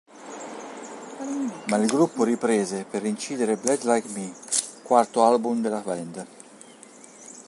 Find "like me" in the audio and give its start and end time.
3.83-4.33